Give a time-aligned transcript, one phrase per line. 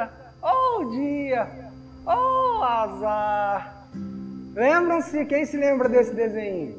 [0.00, 0.10] vida,
[0.42, 1.72] oh dia,
[2.06, 3.88] oh azar.
[4.54, 5.24] Lembram-se?
[5.26, 6.78] Quem se lembra desse desenho?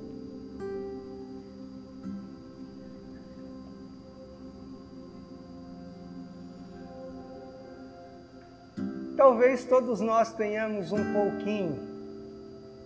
[9.16, 11.80] Talvez todos nós tenhamos um pouquinho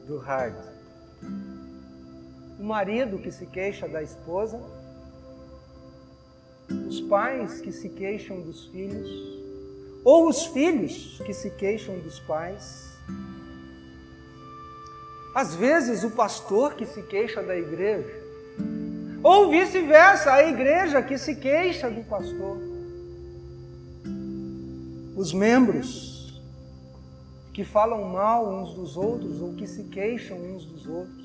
[0.06, 0.56] do hard.
[2.60, 4.60] O marido que se queixa da esposa,
[6.88, 9.35] os pais que se queixam dos filhos,
[10.06, 12.86] ou os filhos que se queixam dos pais.
[15.34, 18.24] Às vezes o pastor que se queixa da igreja,
[19.24, 22.58] ou vice-versa, a igreja que se queixa do pastor.
[25.18, 26.40] Os membros
[27.52, 31.25] que falam mal uns dos outros ou que se queixam uns dos outros.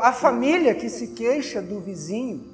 [0.00, 2.48] A família que se queixa do vizinho.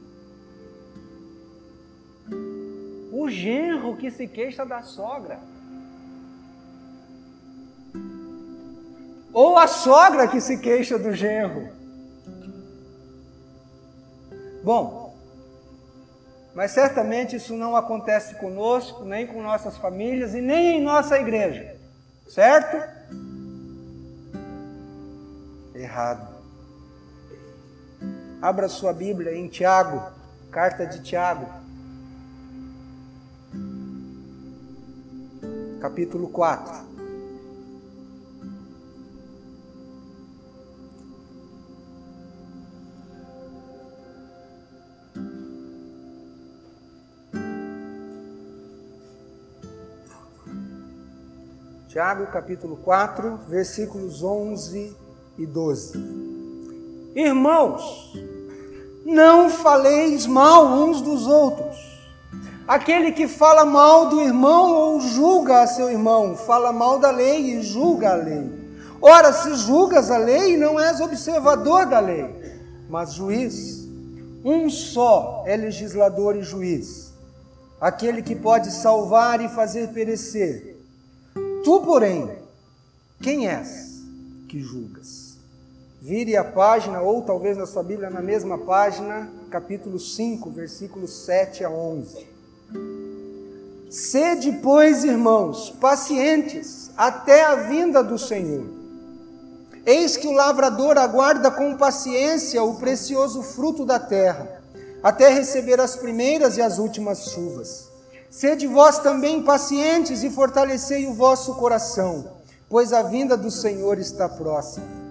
[3.13, 5.39] O genro que se queixa da sogra.
[9.33, 11.69] Ou a sogra que se queixa do genro.
[14.63, 15.15] Bom,
[16.55, 21.77] mas certamente isso não acontece conosco, nem com nossas famílias e nem em nossa igreja.
[22.27, 22.77] Certo?
[25.75, 26.36] Errado.
[28.47, 30.01] Abra sua Bíblia em Tiago,
[30.53, 31.49] carta de Tiago,
[35.81, 36.87] capítulo 4.
[51.89, 54.97] Tiago capítulo 4, versículos 11
[55.37, 56.37] e 12.
[57.17, 58.13] Irmãos,
[59.07, 61.77] não faleis mal uns dos outros.
[62.67, 67.53] Aquele que fala mal do irmão ou julga a seu irmão, fala mal da lei
[67.53, 68.51] e julga a lei.
[69.01, 72.29] Ora, se julgas a lei, não és observador da lei,
[72.91, 73.87] mas juiz.
[74.45, 77.13] Um só é legislador e juiz,
[77.81, 80.77] aquele que pode salvar e fazer perecer.
[81.63, 82.31] Tu, porém,
[83.21, 84.03] quem és
[84.49, 85.26] que julgas?
[86.09, 91.65] Vire a página, ou talvez na sua Bíblia, na mesma página, capítulo 5, versículos 7
[91.65, 92.29] a 11.
[93.91, 98.67] Sede, pois, irmãos, pacientes até a vinda do Senhor.
[99.85, 104.63] Eis que o lavrador aguarda com paciência o precioso fruto da terra,
[105.03, 107.89] até receber as primeiras e as últimas chuvas.
[108.31, 112.31] Sede vós também pacientes e fortalecei o vosso coração,
[112.69, 115.06] pois a vinda do Senhor está próxima.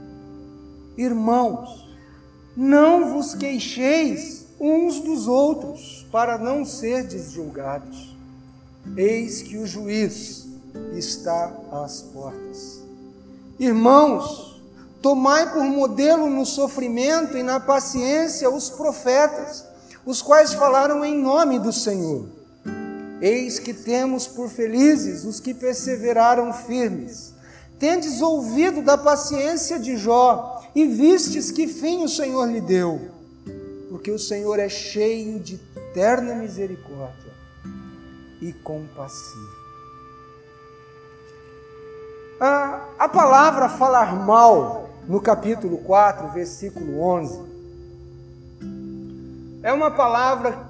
[0.98, 1.90] Irmãos,
[2.56, 8.16] não vos queixeis uns dos outros, para não serdes julgados.
[8.96, 10.48] Eis que o juiz
[10.94, 12.82] está às portas.
[13.60, 14.62] Irmãos,
[15.02, 19.66] tomai por modelo no sofrimento e na paciência os profetas,
[20.06, 22.28] os quais falaram em nome do Senhor.
[23.22, 27.34] Eis que temos por felizes os que perseveraram firmes.
[27.80, 33.10] Tendes ouvido da paciência de Jó, e vistes que fim o Senhor lhe deu,
[33.90, 35.58] porque o Senhor é cheio de
[35.94, 37.32] terna misericórdia
[38.42, 39.56] e compassivo.
[42.40, 47.56] A, a palavra falar mal, no capítulo 4, versículo 11,
[49.64, 50.68] é uma palavra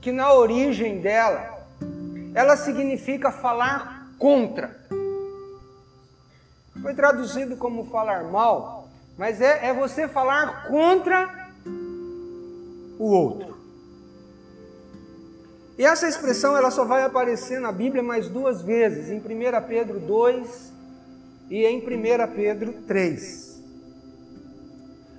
[0.00, 1.64] que na origem dela,
[2.34, 4.76] ela significa falar contra.
[6.82, 8.77] Foi traduzido como falar mal,
[9.18, 11.50] mas é, é você falar contra
[12.98, 13.58] o outro.
[15.76, 19.22] E essa expressão ela só vai aparecer na Bíblia mais duas vezes, em 1
[19.66, 20.72] Pedro 2
[21.50, 21.82] e em 1
[22.34, 23.58] Pedro 3.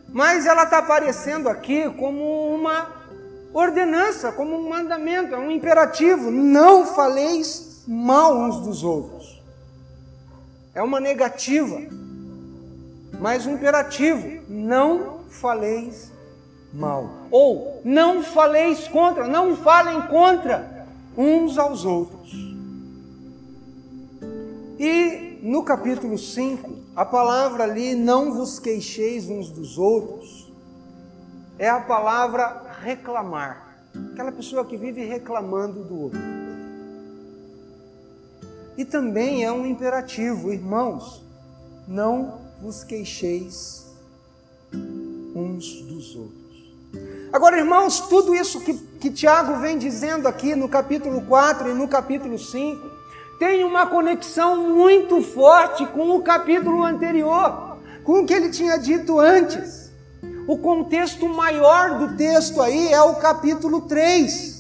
[0.08, 2.90] Mas ela está aparecendo aqui como uma
[3.54, 6.32] ordenança, como um mandamento, é um imperativo.
[6.32, 9.42] Não faleis mal uns dos outros.
[10.74, 11.80] É uma negativa
[13.20, 16.12] mas o imperativo: não faleis
[16.74, 17.10] mal.
[17.32, 20.88] Ou não faleis contra, não falem contra
[21.18, 22.32] uns aos outros.
[24.80, 30.52] E no capítulo 5, a palavra ali, não vos queixeis uns dos outros,
[31.58, 33.68] é a palavra reclamar.
[34.14, 36.20] Aquela pessoa que vive reclamando do outro.
[38.78, 41.22] E também é um imperativo, irmãos,
[41.86, 43.86] não vos queixeis
[45.36, 46.40] uns dos outros.
[47.32, 51.88] Agora, irmãos, tudo isso que, que Tiago vem dizendo aqui no capítulo 4 e no
[51.88, 53.00] capítulo 5
[53.38, 59.20] tem uma conexão muito forte com o capítulo anterior, com o que ele tinha dito
[59.20, 59.90] antes.
[60.48, 64.60] O contexto maior do texto aí é o capítulo 3.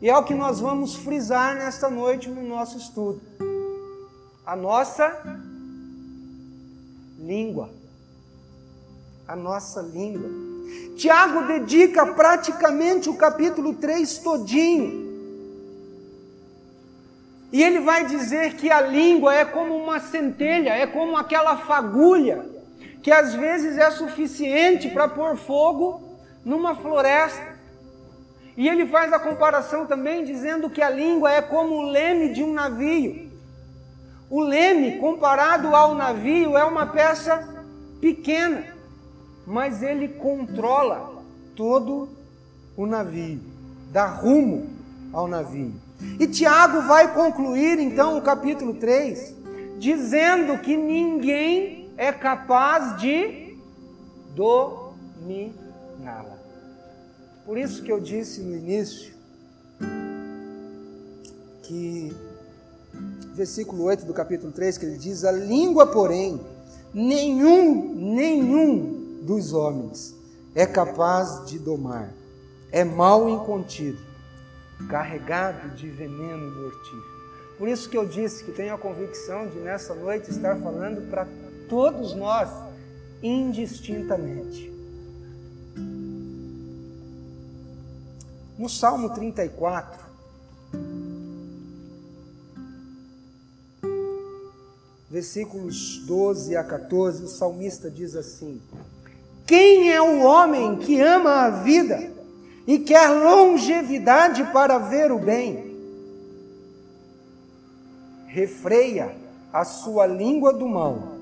[0.00, 3.20] E é o que nós vamos frisar nesta noite no nosso estudo.
[4.46, 5.42] A nossa
[7.24, 7.70] língua.
[9.26, 10.28] A nossa língua.
[10.96, 15.04] Tiago dedica praticamente o capítulo 3 todinho.
[17.50, 22.44] E ele vai dizer que a língua é como uma centelha, é como aquela fagulha,
[23.02, 27.54] que às vezes é suficiente para pôr fogo numa floresta.
[28.56, 32.42] E ele faz a comparação também dizendo que a língua é como o leme de
[32.42, 33.33] um navio.
[34.34, 37.48] O leme, comparado ao navio, é uma peça
[38.00, 38.64] pequena,
[39.46, 41.22] mas ele controla
[41.54, 42.08] todo
[42.76, 43.40] o navio,
[43.92, 44.70] dá rumo
[45.12, 45.72] ao navio.
[46.18, 49.36] E Tiago vai concluir então o capítulo 3
[49.78, 53.56] dizendo que ninguém é capaz de
[54.34, 55.54] dominá-la.
[57.46, 59.14] Por isso que eu disse no início
[61.62, 62.33] que
[63.34, 66.40] versículo 8 do capítulo 3 que ele diz: "A língua, porém,
[66.92, 70.14] nenhum, nenhum dos homens
[70.54, 72.12] é capaz de domar.
[72.70, 73.98] É mal incontido,
[74.88, 77.14] carregado de veneno mortífero."
[77.58, 81.26] Por isso que eu disse que tenho a convicção de nessa noite estar falando para
[81.68, 82.48] todos nós
[83.22, 84.72] indistintamente.
[88.58, 90.03] No Salmo 34,
[95.14, 98.60] versículos 12 a 14, o salmista diz assim:
[99.46, 102.10] Quem é o homem que ama a vida
[102.66, 105.72] e quer longevidade para ver o bem?
[108.26, 109.14] Refreia
[109.52, 111.14] a sua língua do mal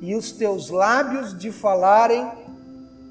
[0.00, 2.30] e os teus lábios de falarem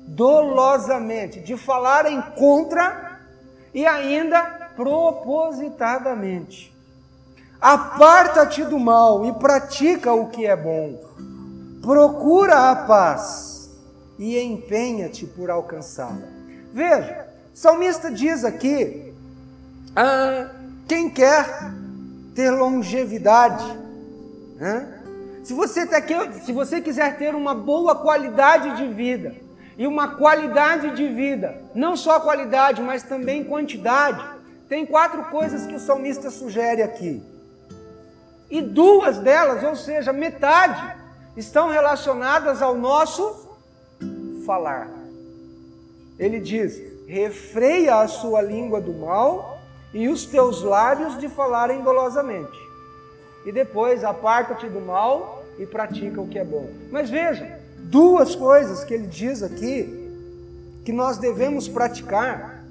[0.07, 3.19] dolosamente, de falarem contra
[3.73, 4.41] e ainda
[4.77, 6.73] propositadamente.
[7.61, 10.99] Aparta-te do mal e pratica o que é bom.
[11.81, 13.69] Procura a paz
[14.17, 16.27] e empenha-te por alcançá-la.
[16.73, 19.13] Veja, o salmista diz aqui:
[19.95, 20.49] ah,
[20.87, 21.71] quem quer
[22.33, 23.65] ter longevidade,
[24.57, 24.99] né?
[25.43, 29.35] se, você ter, se você quiser ter uma boa qualidade de vida,
[29.77, 34.23] e uma qualidade de vida, não só qualidade, mas também quantidade.
[34.67, 37.30] Tem quatro coisas que o salmista sugere aqui.
[38.51, 40.93] E duas delas, ou seja, metade,
[41.37, 43.49] estão relacionadas ao nosso
[44.45, 44.89] falar.
[46.19, 46.77] Ele diz:
[47.07, 49.57] refreia a sua língua do mal
[49.93, 52.59] e os teus lábios de falarem dolosamente.
[53.45, 56.69] E depois aparta-te do mal e pratica o que é bom.
[56.91, 59.97] Mas veja, duas coisas que ele diz aqui
[60.83, 62.63] que nós devemos praticar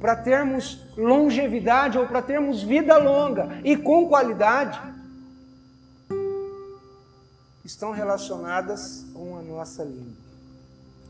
[0.00, 4.80] para termos longevidade ou para termos vida longa e com qualidade
[7.68, 10.16] estão relacionadas com a nossa língua.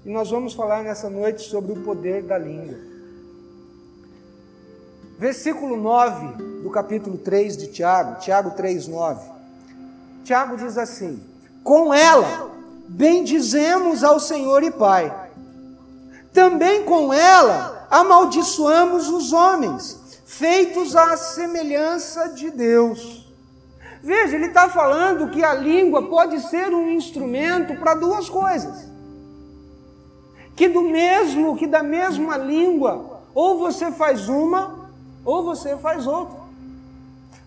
[0.05, 2.77] E nós vamos falar nessa noite sobre o poder da língua.
[5.17, 9.21] Versículo 9 do capítulo 3 de Tiago, Tiago 3:9.
[10.25, 11.23] Tiago diz assim:
[11.63, 12.51] Com ela
[12.89, 15.31] bendizemos ao Senhor e Pai.
[16.33, 19.97] Também com ela amaldiçoamos os homens,
[20.27, 23.18] feitos à semelhança de Deus.
[24.03, 28.89] Veja, ele está falando que a língua pode ser um instrumento para duas coisas.
[30.55, 34.91] Que do mesmo, que da mesma língua, ou você faz uma,
[35.25, 36.39] ou você faz outra.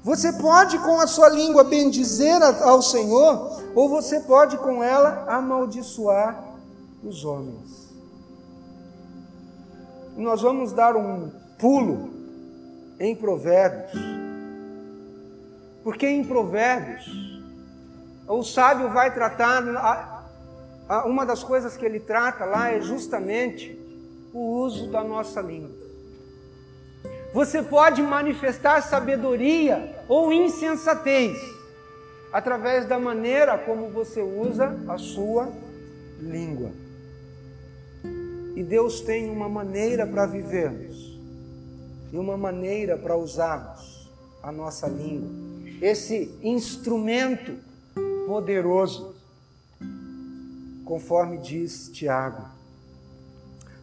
[0.04, 6.44] Você pode com a sua língua bendizer ao Senhor, ou você pode com ela amaldiçoar
[7.04, 7.92] os homens.
[10.18, 12.10] Nós vamos dar um pulo
[13.00, 13.92] em Provérbios,
[15.84, 17.06] porque em Provérbios
[18.28, 19.62] o sábio vai tratar,
[21.06, 23.78] uma das coisas que ele trata lá é justamente
[24.34, 25.82] o uso da nossa língua.
[27.34, 31.38] Você pode manifestar sabedoria ou insensatez
[32.32, 35.50] através da maneira como você usa a sua
[36.20, 36.72] língua.
[38.56, 41.20] E Deus tem uma maneira para vivermos
[42.12, 44.10] e uma maneira para usarmos
[44.44, 45.51] a nossa língua.
[45.82, 47.58] Esse instrumento
[48.28, 49.16] poderoso,
[50.86, 52.44] conforme diz Tiago.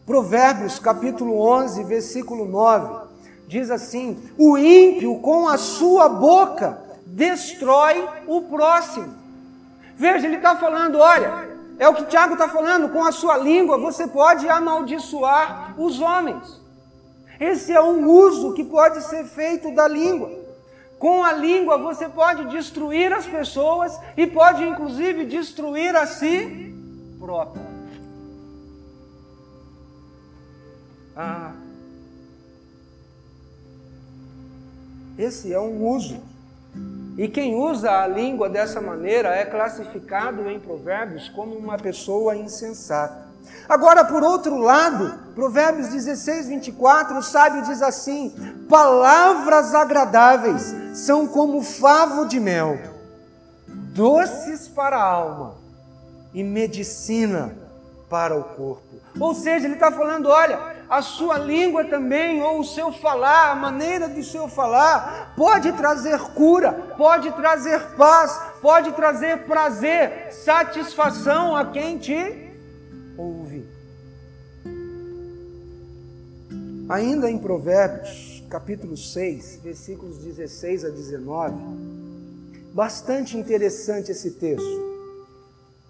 [0.05, 3.07] Provérbios capítulo 11, versículo 9,
[3.49, 9.13] diz assim: O ímpio com a sua boca destrói o próximo.
[9.97, 13.77] Veja, ele está falando: olha, é o que Tiago está falando, com a sua língua
[13.77, 16.61] você pode amaldiçoar os homens.
[17.37, 20.47] Esse é um uso que pode ser feito da língua.
[20.99, 26.75] Com a língua você pode destruir as pessoas e pode inclusive destruir a si
[27.17, 27.63] próprio.
[31.15, 31.53] Ah.
[35.17, 36.21] Esse é um uso.
[37.17, 43.28] E quem usa a língua dessa maneira é classificado em Provérbios como uma pessoa insensata.
[43.67, 48.31] Agora, por outro lado, Provérbios 16, 24, o sábio diz assim:
[48.67, 52.79] Palavras agradáveis são como favo de mel,
[53.67, 55.55] doces para a alma
[56.33, 57.55] e medicina
[58.09, 58.99] para o corpo.
[59.19, 63.55] Ou seja, ele está falando: olha, a sua língua também, ou o seu falar, a
[63.55, 71.65] maneira do seu falar, pode trazer cura, pode trazer paz, pode trazer prazer, satisfação a
[71.65, 72.48] quem te
[76.89, 81.55] Ainda em Provérbios, capítulo 6, versículos 16 a 19,
[82.73, 84.89] bastante interessante esse texto.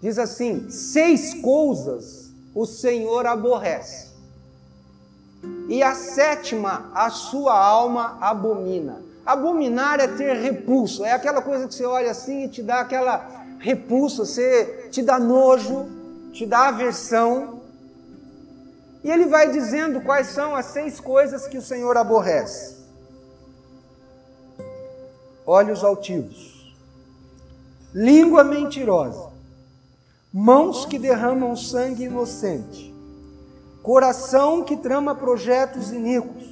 [0.02, 4.08] Diz assim: seis coisas o Senhor aborrece,
[5.70, 9.00] e a sétima a sua alma abomina.
[9.24, 13.46] Abominar é ter repulso, é aquela coisa que você olha assim e te dá aquela
[13.58, 15.88] repulsa, você te dá nojo,
[16.30, 17.59] te dá aversão.
[19.02, 22.76] E ele vai dizendo quais são as seis coisas que o Senhor aborrece:
[25.46, 26.74] olhos altivos,
[27.94, 29.30] língua mentirosa,
[30.32, 32.94] mãos que derramam sangue inocente,
[33.82, 36.44] coração que trama projetos iníquos,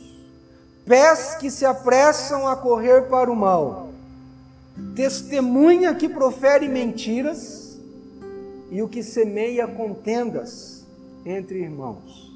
[0.86, 3.90] pés que se apressam a correr para o mal,
[4.96, 7.78] testemunha que profere mentiras
[8.70, 10.84] e o que semeia contendas
[11.24, 12.27] entre irmãos.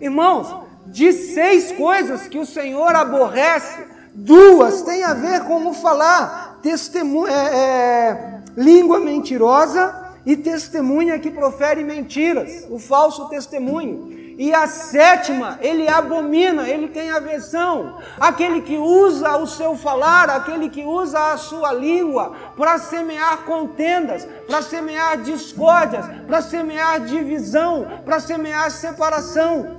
[0.00, 0.54] Irmãos,
[0.86, 7.32] de seis coisas que o Senhor aborrece, duas têm a ver com o falar, testemunha,
[7.32, 14.16] é, é, língua mentirosa e testemunha que profere mentiras, o falso testemunho.
[14.38, 17.98] E a sétima, ele abomina, ele tem aversão.
[18.20, 24.28] Aquele que usa o seu falar, aquele que usa a sua língua para semear contendas,
[24.46, 29.77] para semear discórdias, para semear divisão, para semear separação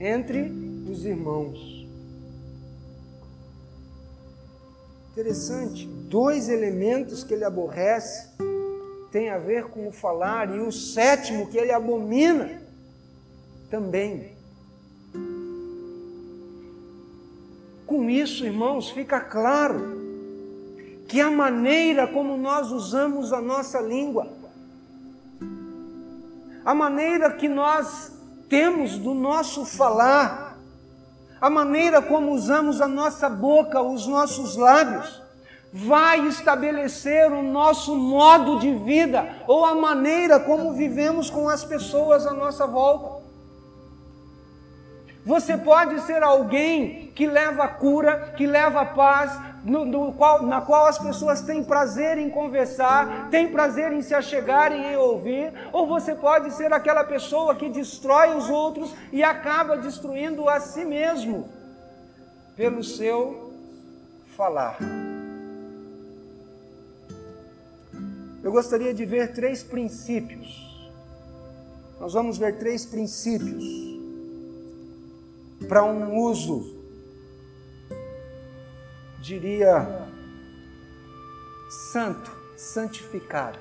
[0.00, 0.52] entre
[0.90, 1.86] os irmãos.
[5.12, 8.28] Interessante, dois elementos que ele aborrece
[9.10, 12.62] tem a ver com o falar, e o sétimo que ele abomina
[13.70, 14.36] também.
[17.86, 19.98] Com isso, irmãos, fica claro
[21.08, 24.30] que a maneira como nós usamos a nossa língua,
[26.64, 28.17] a maneira que nós
[28.48, 30.56] temos do nosso falar,
[31.40, 35.22] a maneira como usamos a nossa boca, os nossos lábios,
[35.72, 42.26] vai estabelecer o nosso modo de vida ou a maneira como vivemos com as pessoas
[42.26, 43.18] à nossa volta.
[45.24, 49.38] Você pode ser alguém que leva cura, que leva paz,
[49.68, 54.92] no, qual, na qual as pessoas têm prazer em conversar, têm prazer em se achegarem
[54.92, 60.48] e ouvir, ou você pode ser aquela pessoa que destrói os outros e acaba destruindo
[60.48, 61.48] a si mesmo
[62.56, 63.52] pelo seu
[64.36, 64.78] falar.
[68.48, 70.66] eu gostaria de ver três princípios.
[72.00, 73.64] Nós vamos ver três princípios
[75.68, 76.77] para um uso,
[79.28, 80.08] diria,
[81.92, 83.58] santo, santificado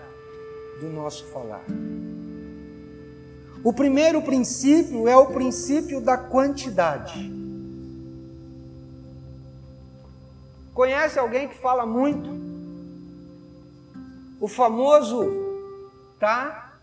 [0.79, 1.65] do nosso falar.
[3.61, 7.29] O primeiro princípio é o princípio da quantidade.
[10.73, 12.29] Conhece alguém que fala muito?
[14.39, 15.25] O famoso
[16.17, 16.79] tá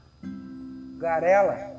[0.99, 1.74] garela.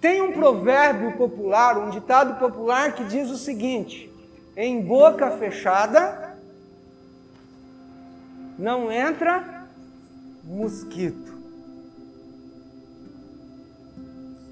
[0.00, 4.12] Tem um provérbio popular, um ditado popular que diz o seguinte:
[4.56, 6.36] em boca fechada
[8.58, 9.66] não entra
[10.44, 11.36] mosquito.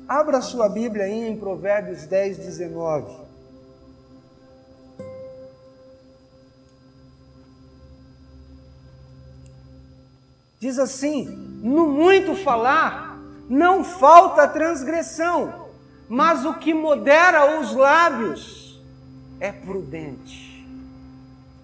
[0.07, 3.25] Abra sua Bíblia aí em Provérbios 10, 19.
[10.61, 11.25] Diz assim:
[11.63, 13.13] no muito falar,
[13.49, 15.67] não falta transgressão,
[16.09, 18.83] mas o que modera os lábios
[19.41, 20.67] é prudente.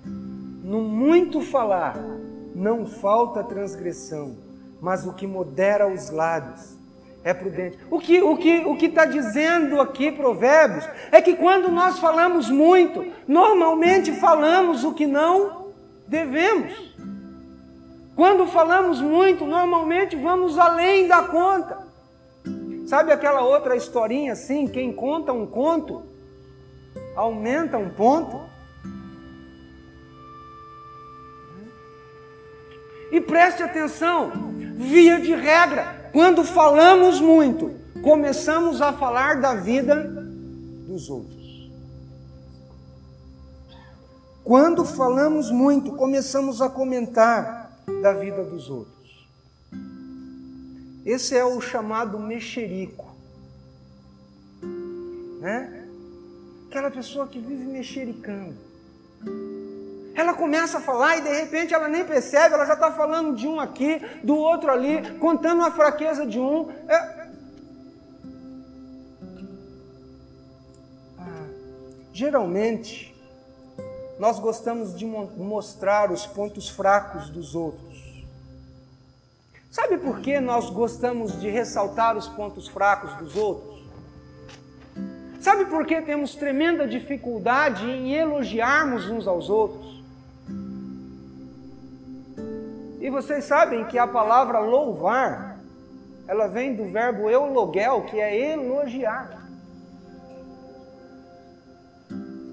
[0.05, 1.97] No muito falar,
[2.55, 4.37] não falta transgressão,
[4.81, 6.79] mas o que modera os lábios
[7.23, 7.79] é prudente.
[7.91, 12.51] O que o que o que está dizendo aqui Provérbios é que quando nós falamos
[12.51, 15.67] muito, normalmente falamos o que não
[16.07, 16.90] devemos.
[18.21, 21.79] Quando falamos muito, normalmente vamos além da conta.
[22.87, 24.69] Sabe aquela outra historinha assim?
[24.69, 26.03] Quem conta um conto
[27.17, 28.39] aumenta um ponto.
[33.11, 34.31] E preste atenção,
[34.77, 39.97] via de regra, quando falamos muito, começamos a falar da vida
[40.87, 41.71] dos outros.
[44.45, 47.60] Quando falamos muito, começamos a comentar
[48.03, 49.29] da vida dos outros.
[51.05, 53.15] Esse é o chamado mexerico.
[55.41, 55.87] Né?
[56.69, 58.57] Aquela pessoa que vive mexericando.
[60.15, 63.49] Ela começa a falar e de repente ela nem percebe, ela já está falando de
[63.49, 66.71] um aqui, do outro ali, contando a fraqueza de um.
[66.87, 67.31] É...
[71.19, 71.47] Ah,
[72.13, 73.10] geralmente,
[74.21, 78.23] nós gostamos de mostrar os pontos fracos dos outros.
[79.71, 83.83] Sabe por que nós gostamos de ressaltar os pontos fracos dos outros?
[85.41, 90.05] Sabe por que temos tremenda dificuldade em elogiarmos uns aos outros?
[93.01, 95.59] E vocês sabem que a palavra louvar,
[96.29, 99.40] ela vem do verbo eulogel, que é elogiar.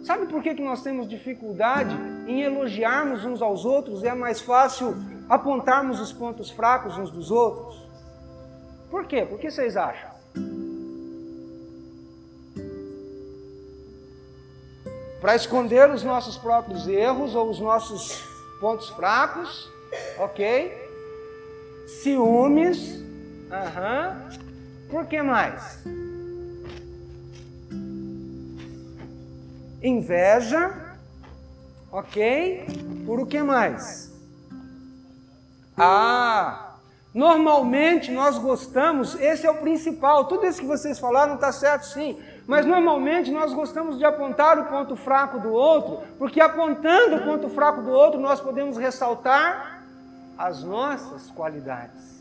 [0.08, 1.94] Sabe por que, que nós temos dificuldade
[2.26, 4.96] em elogiarmos uns aos outros e é mais fácil
[5.28, 7.86] apontarmos os pontos fracos uns dos outros?
[8.90, 9.26] Por quê?
[9.26, 10.10] Por que vocês acham?
[15.20, 18.24] Para esconder os nossos próprios erros ou os nossos
[18.62, 19.70] pontos fracos
[20.20, 20.72] Ok?
[22.02, 23.04] Ciúmes.
[23.52, 24.30] Aham.
[24.90, 25.84] Por que mais?
[29.88, 30.96] Inveja.
[31.92, 32.68] Ok?
[33.06, 34.12] Por o que mais?
[35.78, 36.76] Ah,
[37.14, 40.26] normalmente nós gostamos, esse é o principal.
[40.26, 42.20] Tudo isso que vocês falaram está certo, sim.
[42.46, 47.50] Mas normalmente nós gostamos de apontar o ponto fraco do outro, porque apontando o ponto
[47.50, 49.84] fraco do outro nós podemos ressaltar
[50.38, 52.17] as nossas qualidades.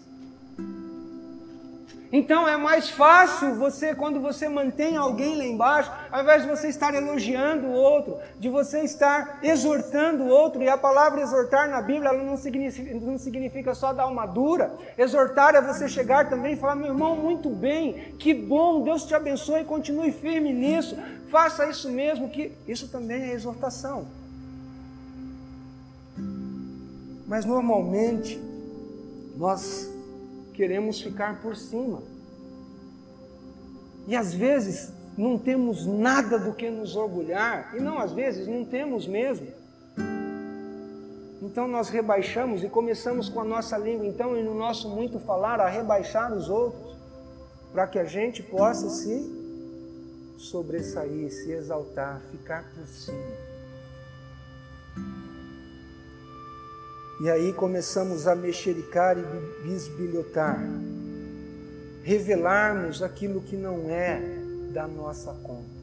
[2.13, 6.69] Então é mais fácil você, quando você mantém alguém lá embaixo, ao invés de você
[6.69, 11.83] estar elogiando o outro, de você estar exortando o outro, e a palavra exortar na
[11.83, 16.53] Bíblia ela não, significa, não significa só dar uma dura, exortar é você chegar também
[16.53, 20.97] e falar: meu irmão, muito bem, que bom, Deus te abençoe, continue firme nisso,
[21.29, 24.07] faça isso mesmo, que isso também é exortação.
[27.27, 28.41] Mas normalmente
[29.37, 29.96] nós
[30.57, 32.03] queremos ficar por cima.
[34.09, 38.65] E às vezes não temos nada do que nos orgulhar, e não às vezes não
[38.65, 39.49] temos mesmo.
[41.43, 45.61] Então nós rebaixamos e começamos com a nossa língua, então, e no nosso muito falar,
[45.61, 46.97] a rebaixar os outros,
[47.73, 49.37] para que a gente possa se
[50.39, 53.46] sobressair, se exaltar, ficar por cima.
[57.19, 59.23] E aí começamos a mexericar e
[59.67, 60.61] bisbilhotar,
[62.03, 64.21] revelarmos aquilo que não é
[64.73, 65.77] da nossa conta.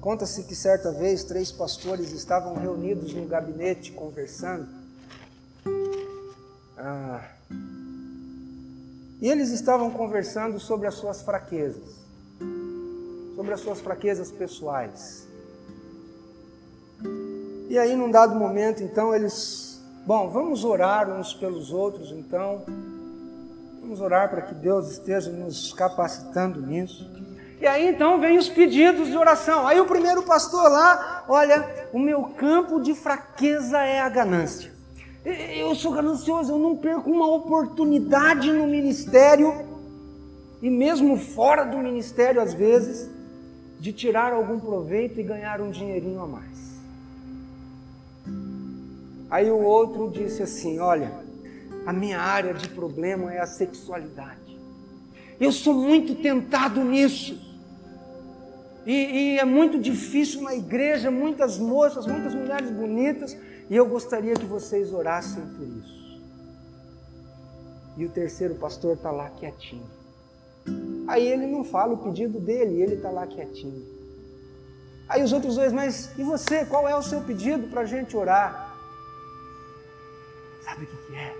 [0.00, 4.66] Conta-se que certa vez três pastores estavam reunidos no gabinete conversando.
[6.76, 7.24] Ah,
[9.20, 12.00] e eles estavam conversando sobre as suas fraquezas,
[13.36, 15.28] sobre as suas fraquezas pessoais.
[17.72, 22.60] E aí, num dado momento, então, eles, bom, vamos orar uns pelos outros, então,
[23.80, 27.10] vamos orar para que Deus esteja nos capacitando nisso.
[27.58, 29.66] E aí, então, vem os pedidos de oração.
[29.66, 34.70] Aí, o primeiro pastor lá, olha, o meu campo de fraqueza é a ganância.
[35.24, 39.50] Eu sou ganancioso, eu não perco uma oportunidade no ministério,
[40.60, 43.08] e mesmo fora do ministério, às vezes,
[43.80, 46.71] de tirar algum proveito e ganhar um dinheirinho a mais.
[49.32, 51.10] Aí o outro disse assim: Olha,
[51.86, 54.60] a minha área de problema é a sexualidade.
[55.40, 57.40] Eu sou muito tentado nisso.
[58.84, 63.34] E, e, é muito difícil na igreja, muitas moças, muitas mulheres bonitas,
[63.70, 66.20] e eu gostaria que vocês orassem por isso.
[67.96, 69.88] E o terceiro pastor está lá quietinho.
[71.08, 73.82] Aí ele não fala o pedido dele, ele está lá quietinho.
[75.08, 76.66] Aí os outros dois, mas e você?
[76.66, 78.71] Qual é o seu pedido para a gente orar?
[80.64, 81.34] Sabe o que, que é?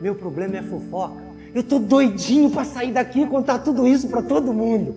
[0.00, 1.22] Meu problema é fofoca.
[1.54, 4.94] Eu estou doidinho para sair daqui e contar tudo isso para todo mundo.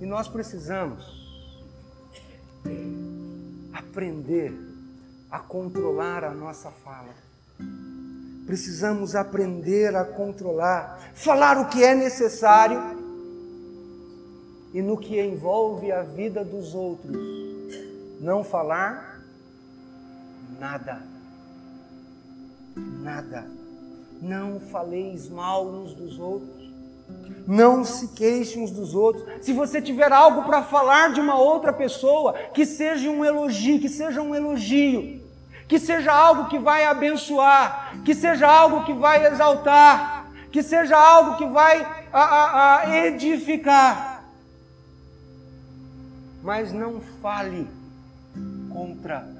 [0.00, 1.04] E nós precisamos
[3.72, 4.52] aprender
[5.30, 7.14] a controlar a nossa fala.
[8.46, 12.80] Precisamos aprender a controlar, falar o que é necessário
[14.72, 17.14] e no que envolve a vida dos outros,
[18.20, 19.07] não falar
[20.58, 21.02] nada.
[22.76, 23.46] Nada.
[24.20, 26.68] Não faleis mal uns dos outros.
[27.46, 29.24] Não se queixem uns dos outros.
[29.44, 33.88] Se você tiver algo para falar de uma outra pessoa, que seja um elogio, que
[33.88, 35.22] seja um elogio,
[35.66, 41.36] que seja algo que vai abençoar, que seja algo que vai exaltar, que seja algo
[41.36, 41.80] que vai
[42.12, 44.24] a, a, a edificar.
[46.42, 47.66] Mas não fale
[48.70, 49.37] contra.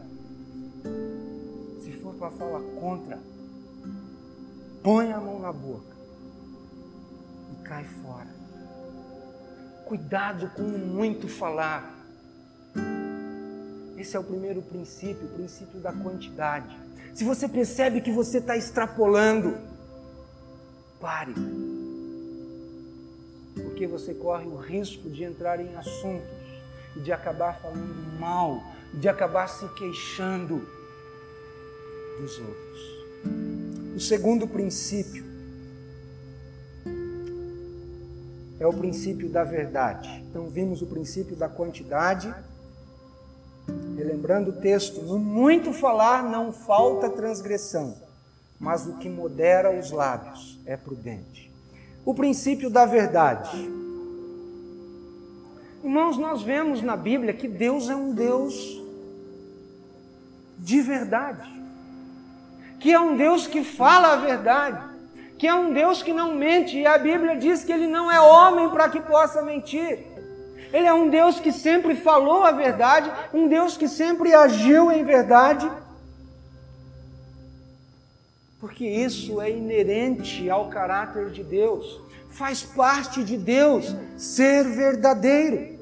[2.19, 3.19] Para falar contra,
[4.83, 5.99] põe a mão na boca
[7.69, 8.27] cai fora.
[9.85, 11.95] Cuidado com muito falar.
[13.97, 16.75] Esse é o primeiro princípio, o princípio da quantidade.
[17.15, 19.57] Se você percebe que você está extrapolando,
[21.01, 21.35] pare.
[23.55, 26.29] Porque você corre o risco de entrar em assuntos
[26.97, 28.63] e de acabar falando mal,
[28.95, 30.67] de acabar se queixando
[32.19, 32.99] dos outros.
[33.97, 35.25] O segundo princípio
[38.61, 40.25] é o princípio da verdade.
[40.29, 42.33] Então, vimos o princípio da quantidade.
[43.97, 47.97] Relembrando o texto: no muito falar não falta transgressão,
[48.59, 51.53] mas o que modera os lábios é prudente.
[52.05, 53.79] O princípio da verdade.
[55.83, 58.83] Irmãos, nós vemos na Bíblia que Deus é um Deus
[60.59, 61.49] de verdade,
[62.81, 64.89] que é um Deus que fala a verdade
[65.39, 68.21] que é um Deus que não mente, e a Bíblia diz que ele não é
[68.21, 70.05] homem para que possa mentir.
[70.73, 75.05] Ele é um Deus que sempre falou a verdade, um Deus que sempre agiu em
[75.05, 75.71] verdade.
[78.61, 85.79] Porque isso é inerente ao caráter de Deus, faz parte de Deus ser verdadeiro.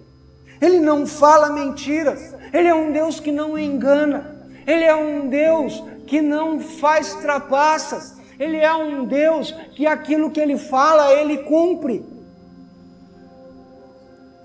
[0.60, 5.82] Ele não fala mentiras, ele é um Deus que não engana, ele é um Deus
[6.06, 12.04] que não faz trapaças, ele é um Deus que aquilo que ele fala, ele cumpre.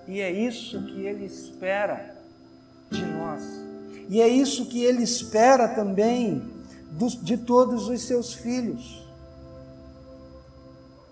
[0.08, 2.16] E é isso que ele espera
[2.90, 3.42] de nós.
[4.10, 6.42] E é isso que ele espera também
[7.24, 9.02] de todos os seus filhos.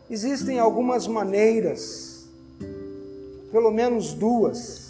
[0.09, 2.27] Existem algumas maneiras,
[3.51, 4.89] pelo menos duas,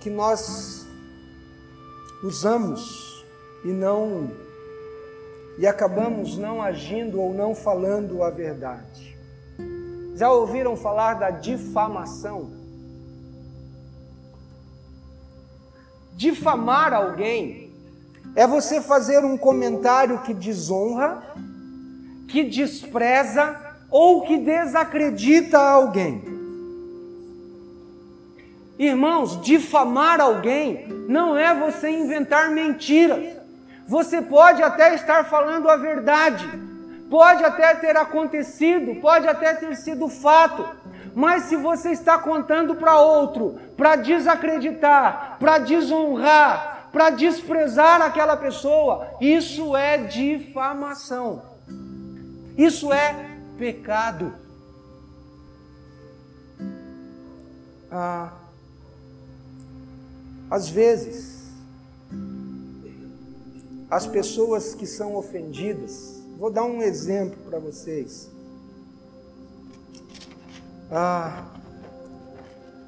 [0.00, 0.86] que nós
[2.22, 3.07] usamos
[3.64, 4.30] e não
[5.58, 9.16] e acabamos não agindo ou não falando a verdade.
[10.14, 12.52] Já ouviram falar da difamação?
[16.14, 17.72] Difamar alguém
[18.36, 21.22] é você fazer um comentário que desonra,
[22.28, 23.56] que despreza
[23.90, 26.22] ou que desacredita alguém.
[28.78, 33.37] Irmãos, difamar alguém não é você inventar mentiras.
[33.88, 36.46] Você pode até estar falando a verdade,
[37.08, 40.62] pode até ter acontecido, pode até ter sido fato,
[41.14, 49.08] mas se você está contando para outro, para desacreditar, para desonrar, para desprezar aquela pessoa,
[49.22, 51.42] isso é difamação.
[52.58, 53.14] Isso é
[53.56, 54.34] pecado.
[57.90, 58.32] Ah,
[60.50, 61.37] às vezes,
[63.90, 66.22] as pessoas que são ofendidas.
[66.38, 68.30] Vou dar um exemplo para vocês.
[70.90, 71.44] Ah,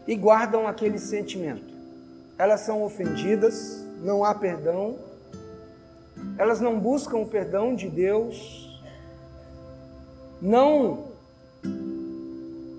[0.06, 1.74] e guardam aquele sentimento.
[2.38, 4.98] Elas são ofendidas, não há perdão,
[6.38, 8.80] elas não buscam o perdão de Deus,
[10.40, 11.10] não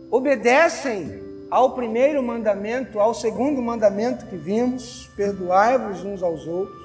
[0.09, 6.80] obedecem ao primeiro mandamento, ao segundo mandamento que vimos: perdoai-vos uns aos outros.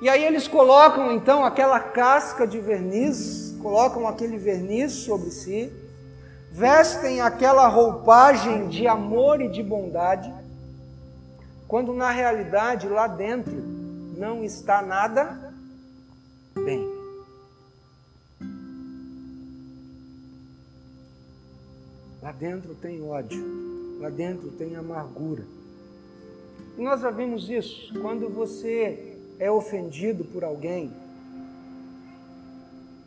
[0.00, 5.70] E aí eles colocam então aquela casca de verniz, colocam aquele verniz sobre si,
[6.50, 10.32] vestem aquela roupagem de amor e de bondade,
[11.68, 13.62] quando na realidade lá dentro
[14.16, 15.52] não está nada
[16.54, 17.00] bem.
[22.22, 25.44] Lá dentro tem ódio, lá dentro tem amargura.
[26.76, 29.09] E nós já vimos isso quando você
[29.40, 30.92] é ofendido por alguém,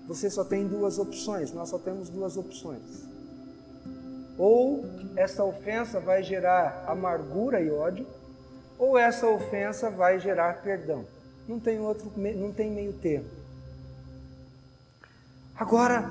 [0.07, 2.81] você só tem duas opções, nós só temos duas opções.
[4.37, 8.05] Ou essa ofensa vai gerar amargura e ódio,
[8.77, 11.05] ou essa ofensa vai gerar perdão.
[11.47, 13.29] Não tem outro, não tem meio termo.
[15.55, 16.03] Agora,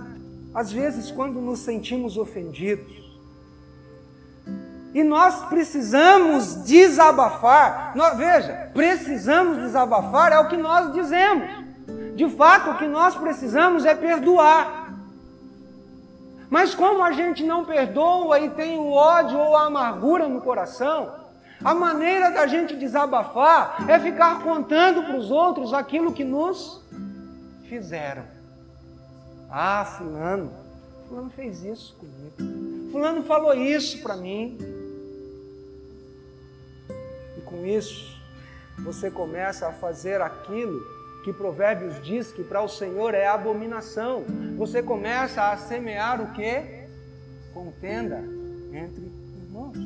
[0.54, 3.01] às vezes quando nos sentimos ofendidos,
[4.94, 7.92] e nós precisamos desabafar.
[7.94, 11.48] Nós, veja, precisamos desabafar é o que nós dizemos.
[12.14, 14.92] De fato, o que nós precisamos é perdoar.
[16.50, 21.10] Mas como a gente não perdoa e tem o ódio ou a amargura no coração,
[21.64, 26.82] a maneira da gente desabafar é ficar contando para os outros aquilo que nos
[27.66, 28.24] fizeram.
[29.48, 30.52] Ah, fulano,
[31.08, 32.90] fulano fez isso comigo.
[32.90, 34.81] Fulano falou isso para mim.
[37.52, 38.18] Com isso,
[38.78, 40.80] você começa a fazer aquilo
[41.22, 44.24] que Provérbios diz que para o Senhor é abominação.
[44.56, 46.86] Você começa a semear o que?
[47.52, 48.24] Contenda
[48.72, 49.12] entre
[49.44, 49.76] irmãos.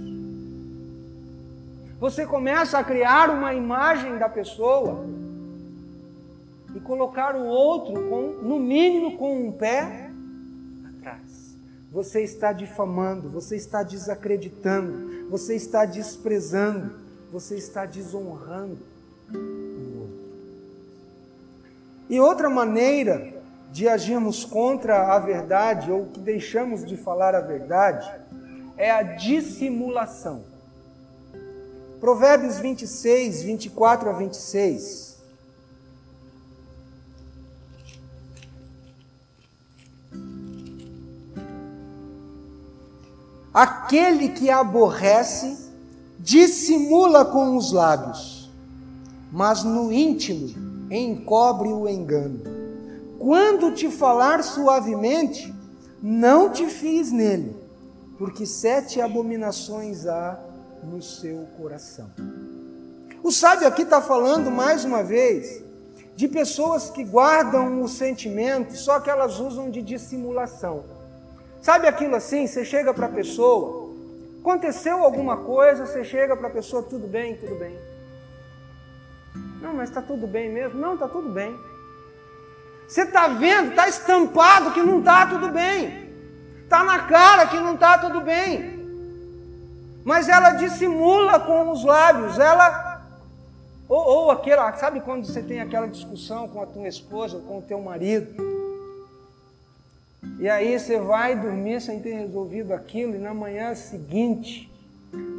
[1.99, 5.05] Você começa a criar uma imagem da pessoa
[6.73, 10.09] e colocar o outro com, no mínimo com um pé
[10.97, 11.57] atrás.
[11.91, 18.79] Você está difamando, você está desacreditando, você está desprezando, você está desonrando
[22.09, 23.35] E outra maneira
[23.73, 28.09] de agirmos contra a verdade ou que deixamos de falar a verdade
[28.77, 30.45] é a dissimulação.
[31.99, 35.17] Provérbios 26, 24 a 26.
[43.53, 45.66] Aquele que aborrece
[46.27, 48.51] dissimula com os lábios,
[49.31, 50.49] mas no íntimo
[50.91, 52.41] encobre o engano.
[53.17, 55.55] Quando te falar suavemente,
[56.03, 57.55] não te fies nele,
[58.19, 60.37] porque sete abominações há
[60.83, 62.11] no seu coração.
[63.23, 65.63] O sábio aqui está falando mais uma vez
[66.17, 70.83] de pessoas que guardam o sentimento, só que elas usam de dissimulação.
[71.63, 72.49] Sabe aquilo assim?
[72.49, 73.86] Você chega para a pessoa,
[74.47, 77.77] aconteceu alguma coisa, você chega para a pessoa, tudo bem, tudo bem.
[79.61, 80.79] Não, mas está tudo bem mesmo?
[80.79, 81.59] Não, está tudo bem.
[82.87, 86.13] Você está vendo, está estampado que não está tudo bem.
[86.63, 88.77] Está na cara que não está tudo bem.
[90.05, 93.03] Mas ela dissimula com os lábios, ela.
[93.89, 97.63] Ou, ou aquela, sabe quando você tem aquela discussão com a tua esposa, com o
[97.63, 98.56] teu marido?
[100.39, 104.71] E aí você vai dormir sem ter resolvido aquilo, e na manhã seguinte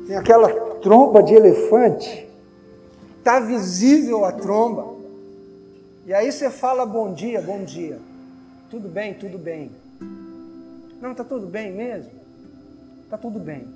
[0.08, 2.28] tem aquela tromba de elefante
[3.28, 4.96] está visível a tromba.
[6.06, 8.00] E aí você fala bom dia, bom dia.
[8.72, 9.70] Tudo bem, tudo bem.
[11.02, 12.12] Não, está tudo bem mesmo?
[13.04, 13.68] Está tudo bem.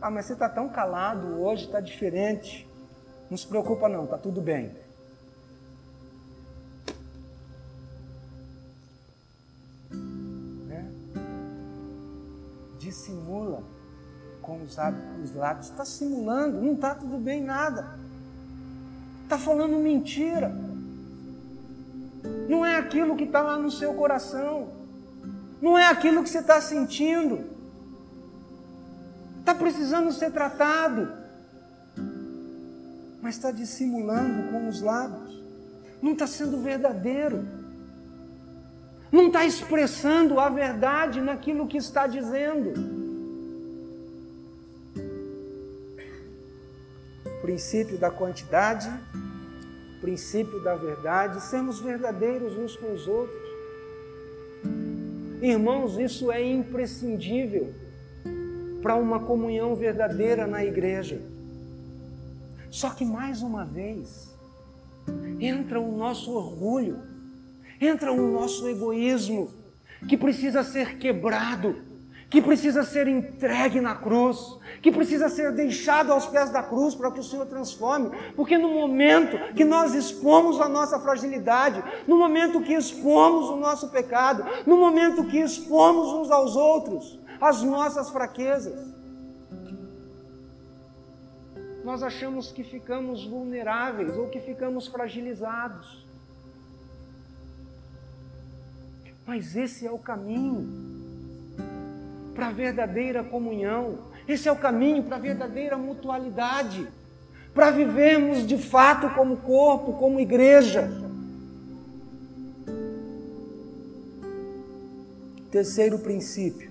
[0.00, 2.66] Ah, mas você está tão calado hoje, está diferente.
[3.30, 4.72] Não se preocupa não, está tudo bem.
[12.92, 13.62] Dissimula
[14.42, 14.76] com os,
[15.24, 15.70] os lábios.
[15.70, 17.98] Está simulando, não está tudo bem nada.
[19.22, 20.54] Está falando mentira.
[22.50, 24.68] Não é aquilo que está lá no seu coração.
[25.62, 27.42] Não é aquilo que você está sentindo.
[29.40, 31.10] Está precisando ser tratado.
[33.22, 35.42] Mas está dissimulando com os lábios.
[36.02, 37.61] Não está sendo verdadeiro.
[39.12, 43.02] Não está expressando a verdade naquilo que está dizendo.
[47.42, 48.88] princípio da quantidade,
[50.00, 53.42] princípio da verdade, sermos verdadeiros uns com os outros.
[55.42, 57.74] Irmãos, isso é imprescindível
[58.80, 61.20] para uma comunhão verdadeira na igreja.
[62.70, 64.32] Só que mais uma vez,
[65.40, 66.98] entra o nosso orgulho,
[67.86, 69.50] entra o nosso egoísmo,
[70.08, 71.76] que precisa ser quebrado,
[72.30, 74.38] que precisa ser entregue na cruz,
[74.80, 78.68] que precisa ser deixado aos pés da cruz para que o Senhor transforme, porque no
[78.68, 84.76] momento que nós expomos a nossa fragilidade, no momento que expomos o nosso pecado, no
[84.76, 88.92] momento que expomos uns aos outros as nossas fraquezas,
[91.84, 96.06] nós achamos que ficamos vulneráveis ou que ficamos fragilizados.
[99.26, 100.68] Mas esse é o caminho
[102.34, 106.88] para a verdadeira comunhão, esse é o caminho para a verdadeira mutualidade,
[107.54, 110.90] para vivermos de fato como corpo, como igreja.
[115.50, 116.70] Terceiro princípio,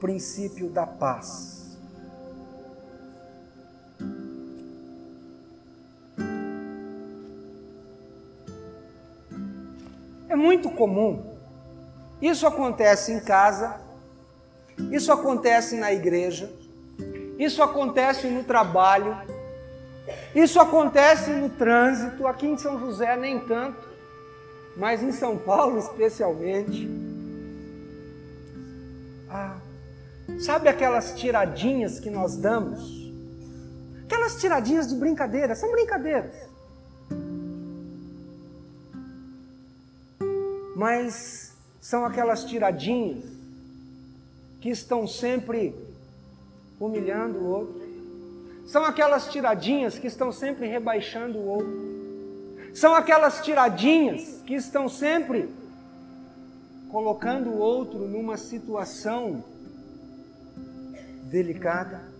[0.00, 1.61] princípio da paz.
[10.32, 11.22] É muito comum.
[12.18, 13.78] Isso acontece em casa,
[14.90, 16.50] isso acontece na igreja,
[17.38, 19.14] isso acontece no trabalho,
[20.34, 23.86] isso acontece no trânsito, aqui em São José nem tanto,
[24.74, 26.88] mas em São Paulo especialmente.
[29.28, 29.58] Ah,
[30.40, 33.12] sabe aquelas tiradinhas que nós damos?
[34.04, 36.51] Aquelas tiradinhas de brincadeira, são brincadeiras.
[40.82, 43.24] Mas são aquelas tiradinhas
[44.60, 45.72] que estão sempre
[46.80, 47.82] humilhando o outro.
[48.66, 52.72] São aquelas tiradinhas que estão sempre rebaixando o outro.
[52.74, 55.48] São aquelas tiradinhas que estão sempre
[56.90, 59.44] colocando o outro numa situação
[61.30, 62.12] delicada.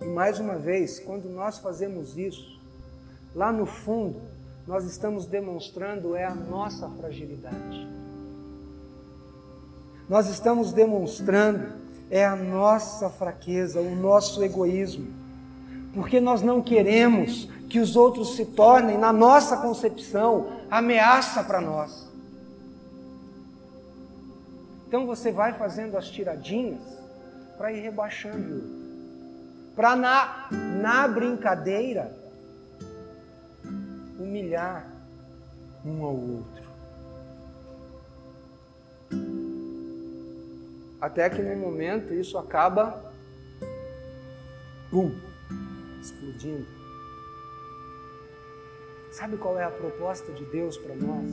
[0.00, 2.58] E mais uma vez, quando nós fazemos isso,
[3.34, 4.31] lá no fundo,
[4.66, 7.88] nós estamos demonstrando é a nossa fragilidade.
[10.08, 11.72] Nós estamos demonstrando
[12.10, 15.10] é a nossa fraqueza, o nosso egoísmo.
[15.94, 22.08] Porque nós não queremos que os outros se tornem, na nossa concepção, ameaça para nós.
[24.86, 26.82] Então você vai fazendo as tiradinhas
[27.56, 28.62] para ir rebaixando,
[29.74, 32.21] para na, na brincadeira
[34.22, 34.86] humilhar
[35.84, 36.62] um ao outro.
[41.00, 43.12] Até que no momento isso acaba,
[44.90, 45.12] pum,
[46.00, 46.66] explodindo.
[49.10, 51.28] Sabe qual é a proposta de Deus para nós?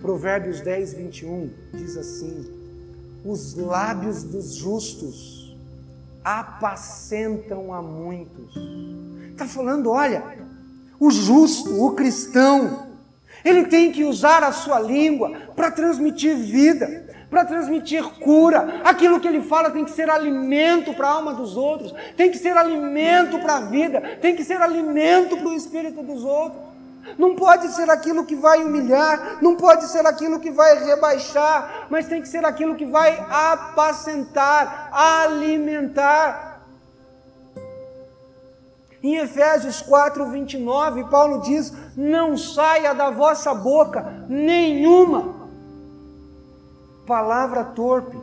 [0.00, 2.46] Provérbios 10, 21 diz assim:
[3.24, 5.56] Os lábios dos justos
[6.22, 8.54] apacentam a muitos.
[9.32, 10.22] Está falando, olha,
[10.98, 12.86] o justo, o cristão,
[13.44, 18.80] ele tem que usar a sua língua para transmitir vida, para transmitir cura.
[18.84, 22.38] Aquilo que ele fala tem que ser alimento para a alma dos outros, tem que
[22.38, 26.74] ser alimento para a vida, tem que ser alimento para o espírito dos outros.
[27.18, 32.06] Não pode ser aquilo que vai humilhar, não pode ser aquilo que vai rebaixar, mas
[32.06, 36.53] tem que ser aquilo que vai apacentar, alimentar.
[39.04, 45.34] Em Efésios 4, 29, Paulo diz: Não saia da vossa boca nenhuma
[47.06, 48.18] palavra torpe.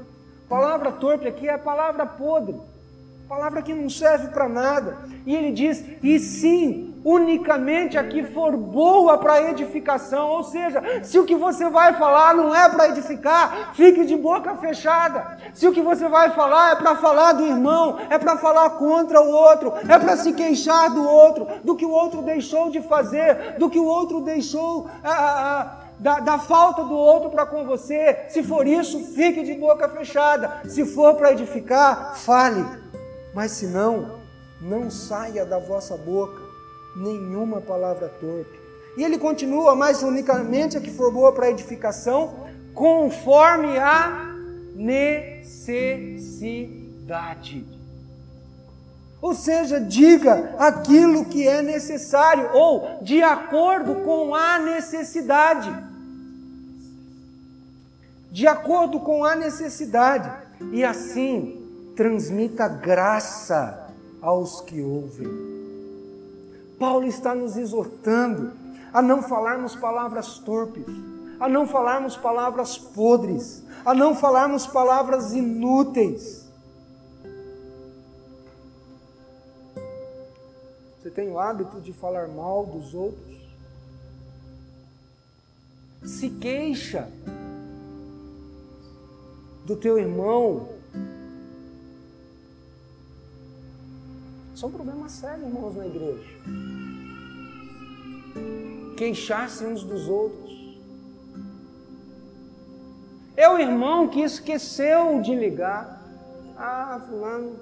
[0.50, 2.60] Palavra torpe aqui é a palavra podre,
[3.32, 4.98] palavra que não serve para nada.
[5.26, 10.28] E ele diz: E sim, unicamente a que for boa para edificação.
[10.32, 14.54] Ou seja, se o que você vai falar não é para edificar, fique de boca
[14.56, 15.38] fechada.
[15.54, 19.22] Se o que você vai falar é para falar do irmão, é para falar contra
[19.22, 23.56] o outro, é para se queixar do outro, do que o outro deixou de fazer,
[23.58, 24.90] do que o outro deixou.
[25.02, 28.26] Ah, ah, da, da, falta do outro para com você.
[28.28, 30.62] Se for isso, fique de boca fechada.
[30.66, 32.91] Se for para edificar, fale.
[33.34, 34.20] Mas se não,
[34.62, 36.42] não saia da vossa boca
[36.96, 38.60] nenhuma palavra torpe.
[38.98, 44.36] E ele continua, mas unicamente a que for boa para edificação, conforme a
[44.76, 46.12] necessidade.
[49.22, 55.72] Ou seja, diga aquilo que é necessário, ou de acordo com a necessidade.
[58.32, 60.32] De acordo com a necessidade.
[60.72, 61.61] E assim,
[61.96, 63.90] transmita graça
[64.22, 65.30] aos que ouvem.
[66.80, 68.54] Paulo está nos exortando
[68.94, 70.86] a não falarmos palavras torpes,
[71.40, 76.50] a não falarmos palavras podres, a não falarmos palavras inúteis.
[81.00, 83.42] Você tem o hábito de falar mal dos outros?
[86.04, 87.12] Se queixa
[89.66, 90.81] do teu irmão.
[94.62, 96.30] São problemas sérios, irmãos, na igreja
[98.96, 100.52] queixar-se uns dos outros.
[103.36, 106.00] É o irmão que esqueceu de ligar.
[106.56, 107.56] Ah, fulano.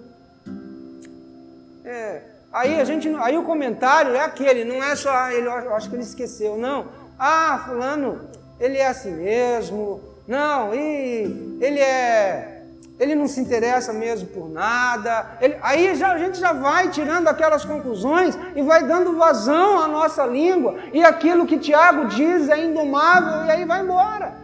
[1.86, 2.24] É.
[2.52, 5.90] Aí a gente, aí o comentário é aquele, não é só ah, ele, eu acho
[5.90, 6.88] que ele esqueceu, não.
[7.18, 8.28] Ah, fulano,
[8.60, 12.59] ele é assim mesmo, não, e ele é
[13.00, 15.38] ele não se interessa mesmo por nada.
[15.40, 19.88] Ele, aí já, a gente já vai tirando aquelas conclusões e vai dando vazão à
[19.88, 24.38] nossa língua, e aquilo que Tiago diz é indomável, e aí vai embora.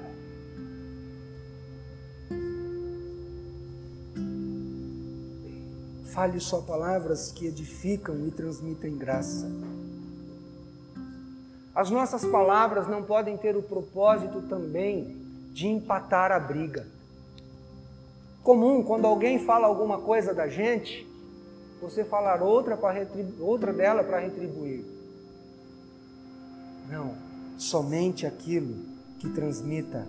[6.14, 9.52] Fale só palavras que edificam e transmitem graça.
[11.76, 16.95] As nossas palavras não podem ter o propósito também de empatar a briga
[18.46, 21.06] comum quando alguém fala alguma coisa da gente,
[21.82, 22.80] você falar outra,
[23.40, 24.86] outra dela para retribuir.
[26.88, 27.16] Não,
[27.58, 28.76] somente aquilo
[29.18, 30.08] que transmita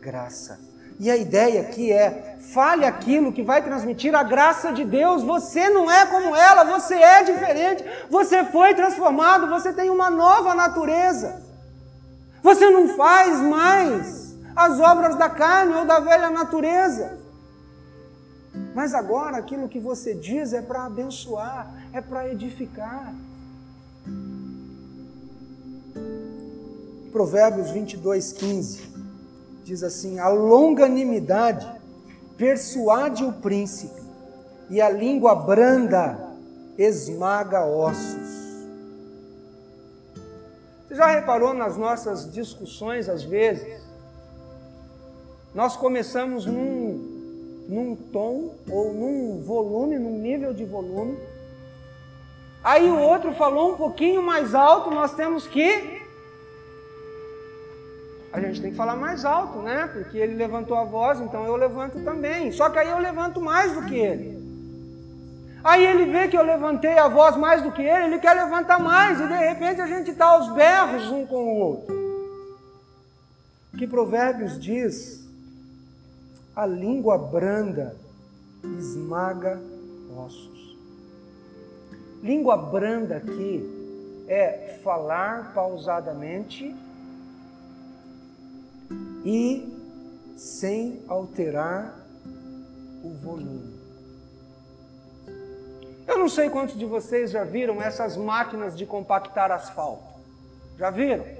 [0.00, 0.58] graça.
[0.98, 5.22] E a ideia aqui é: fale aquilo que vai transmitir a graça de Deus.
[5.22, 7.84] Você não é como ela, você é diferente.
[8.08, 11.42] Você foi transformado, você tem uma nova natureza.
[12.42, 17.27] Você não faz mais as obras da carne ou da velha natureza.
[18.78, 23.12] Mas agora aquilo que você diz é para abençoar, é para edificar.
[27.10, 28.82] Provérbios 22, 15
[29.64, 31.68] diz assim: A longanimidade
[32.36, 34.00] persuade o príncipe,
[34.70, 36.16] e a língua branda
[36.78, 38.28] esmaga ossos.
[40.86, 43.82] Você já reparou nas nossas discussões, às vezes?
[45.52, 47.17] Nós começamos num
[47.68, 51.18] num tom ou num volume, num nível de volume.
[52.64, 55.98] Aí o outro falou um pouquinho mais alto, nós temos que.
[58.32, 59.88] A gente tem que falar mais alto, né?
[59.92, 62.50] Porque ele levantou a voz, então eu levanto também.
[62.52, 64.38] Só que aí eu levanto mais do que ele.
[65.62, 68.78] Aí ele vê que eu levantei a voz mais do que ele, ele quer levantar
[68.78, 71.98] mais, e de repente a gente está aos berros um com o outro.
[73.76, 75.27] Que Provérbios diz
[76.58, 77.96] a língua branda
[78.80, 79.62] esmaga
[80.16, 80.76] ossos.
[82.20, 86.74] Língua branda aqui é falar pausadamente
[89.24, 89.72] e
[90.36, 92.04] sem alterar
[93.04, 93.78] o volume.
[96.08, 100.18] Eu não sei quantos de vocês já viram essas máquinas de compactar asfalto.
[100.76, 101.37] Já viram?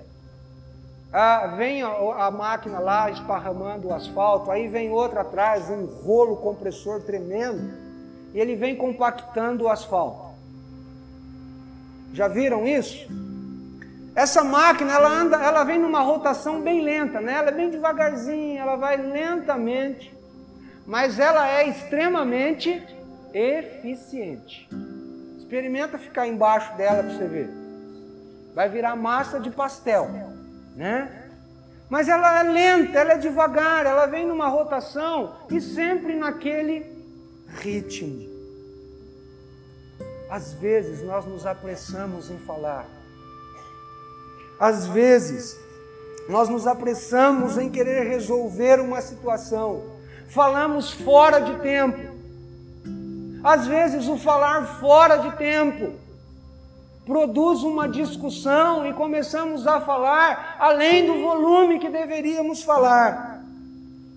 [1.13, 6.37] Ah, vem a, a, máquina lá esparramando o asfalto, aí vem outra atrás, um rolo
[6.37, 7.73] compressor tremendo,
[8.35, 10.29] e ele vem compactando o asfalto.
[12.13, 13.09] Já viram isso?
[14.15, 17.35] Essa máquina, ela anda, ela vem numa rotação bem lenta, né?
[17.35, 20.15] Ela é bem devagarzinha, ela vai lentamente,
[20.87, 22.87] mas ela é extremamente
[23.33, 24.69] eficiente.
[25.39, 27.51] Experimenta ficar embaixo dela para você ver.
[28.55, 30.28] Vai virar massa de pastel
[30.79, 31.11] né?
[31.91, 36.87] Mas ela é lenta, ela é devagar, ela vem numa rotação e sempre naquele
[37.61, 38.29] ritmo.
[40.31, 42.87] Às vezes nós nos apressamos em falar.
[44.61, 45.59] Às vezes
[46.29, 49.83] nós nos apressamos em querer resolver uma situação.
[50.29, 52.17] Falamos fora de tempo.
[53.43, 55.95] Às vezes o falar fora de tempo
[57.09, 63.43] produz uma discussão e começamos a falar além do volume que deveríamos falar.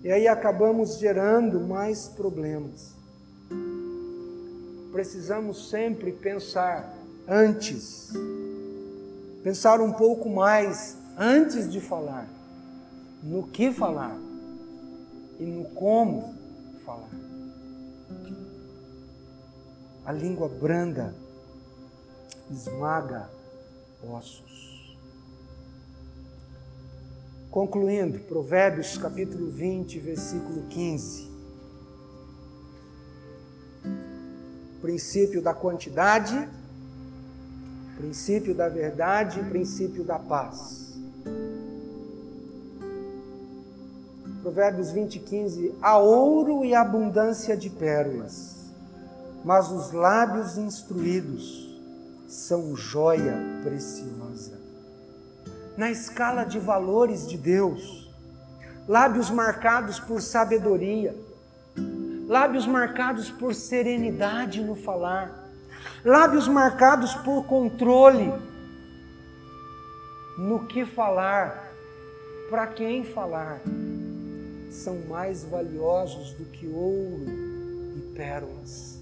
[0.04, 2.94] E aí acabamos gerando mais problemas.
[4.92, 6.92] Precisamos sempre pensar
[7.26, 8.12] antes,
[9.42, 12.28] pensar um pouco mais antes de falar,
[13.22, 14.14] no que falar
[15.40, 16.34] e no como
[16.84, 17.08] falar.
[20.04, 21.21] A língua branda
[22.50, 23.30] esmaga
[24.02, 24.96] ossos.
[27.50, 31.30] Concluindo, Provérbios capítulo 20, versículo 15.
[34.80, 36.48] Princípio da quantidade,
[37.96, 40.98] princípio da verdade, princípio da paz.
[44.40, 45.74] Provérbios 20, 15.
[45.80, 48.72] Há ouro e abundância de pérolas,
[49.44, 51.71] mas os lábios instruídos
[52.32, 54.58] são joia preciosa.
[55.76, 58.10] Na escala de valores de Deus,
[58.88, 61.14] lábios marcados por sabedoria,
[62.26, 65.46] lábios marcados por serenidade no falar,
[66.02, 68.32] lábios marcados por controle
[70.38, 71.70] no que falar,
[72.48, 73.60] para quem falar,
[74.70, 77.26] são mais valiosos do que ouro
[77.94, 78.98] e pérolas.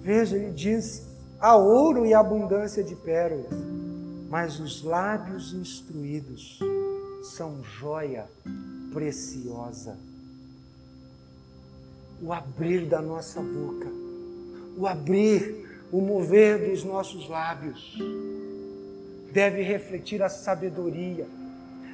[0.00, 1.13] Veja, ele diz
[1.44, 3.52] Há ouro e abundância de pérolas,
[4.30, 6.58] mas os lábios instruídos
[7.36, 8.24] são joia
[8.94, 9.94] preciosa.
[12.22, 13.88] O abrir da nossa boca,
[14.78, 17.98] o abrir, o mover dos nossos lábios,
[19.30, 21.26] deve refletir a sabedoria,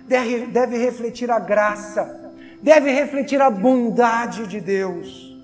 [0.07, 2.33] deve, deve refletir a graça,
[2.63, 5.37] deve refletir a bondade de Deus.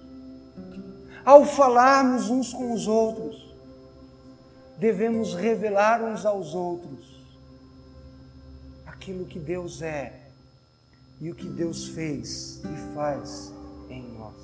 [1.25, 3.26] Ao falarmos uns com os outros,
[4.79, 7.17] devemos revelar uns aos outros
[8.87, 10.13] aquilo que Deus é
[11.21, 13.53] e o que Deus fez e faz
[13.89, 14.35] em nós.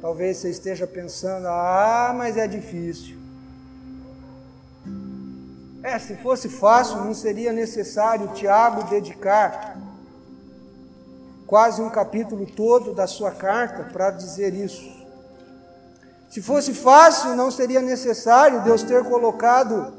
[0.00, 3.18] Talvez você esteja pensando: ah, mas é difícil.
[5.82, 9.78] É, se fosse fácil, não seria necessário Tiago dedicar
[11.46, 14.97] quase um capítulo todo da sua carta para dizer isso.
[16.28, 19.94] Se fosse fácil, não seria necessário Deus ter colocado,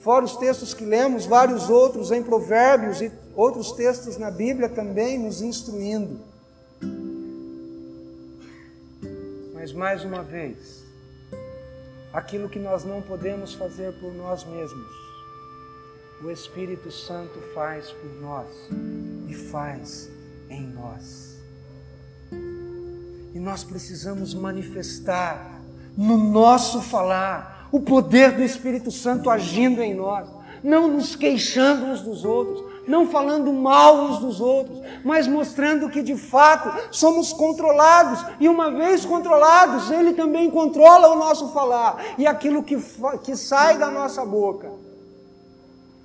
[0.00, 5.18] fora os textos que lemos, vários outros em Provérbios e outros textos na Bíblia também
[5.18, 6.20] nos instruindo.
[9.52, 10.82] Mas mais uma vez,
[12.12, 15.04] aquilo que nós não podemos fazer por nós mesmos,
[16.22, 18.48] o Espírito Santo faz por nós
[19.28, 20.08] e faz
[20.48, 21.38] em nós.
[23.34, 25.63] E nós precisamos manifestar
[25.96, 30.28] no nosso falar o poder do Espírito Santo agindo em nós,
[30.62, 36.02] não nos queixando uns dos outros, não falando mal uns dos outros, mas mostrando que
[36.02, 42.26] de fato somos controlados e uma vez controlados, Ele também controla o nosso falar e
[42.26, 42.76] aquilo que,
[43.22, 44.70] que sai da nossa boca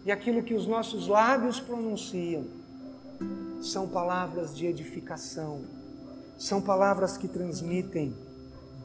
[0.06, 2.46] e aquilo que os nossos lábios pronunciam
[3.62, 5.62] são palavras de edificação,
[6.38, 8.16] são palavras que transmitem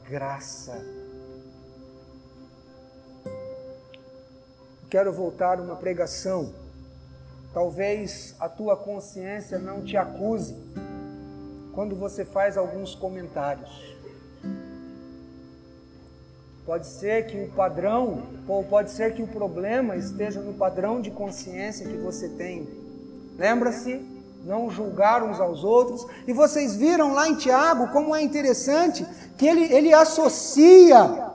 [0.07, 0.85] graça.
[4.89, 6.53] Quero voltar uma pregação.
[7.53, 10.55] Talvez a tua consciência não te acuse
[11.73, 13.95] quando você faz alguns comentários.
[16.65, 21.11] Pode ser que o padrão, ou pode ser que o problema esteja no padrão de
[21.11, 22.67] consciência que você tem.
[23.37, 24.14] Lembra-se
[24.45, 26.05] não julgar uns aos outros.
[26.27, 31.33] E vocês viram lá em Tiago como é interessante que ele, ele associa.